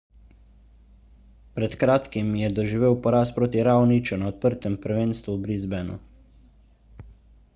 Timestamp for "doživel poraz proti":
2.61-3.65